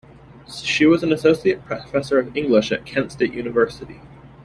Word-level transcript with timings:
She 0.63 0.87
was 0.87 1.03
an 1.03 1.13
associate 1.13 1.63
professor 1.63 2.17
of 2.17 2.35
English 2.35 2.71
at 2.71 2.87
Kent 2.87 3.11
State 3.11 3.35
University. 3.35 4.01